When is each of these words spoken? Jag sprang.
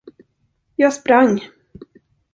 Jag 0.75 0.93
sprang. 0.93 1.39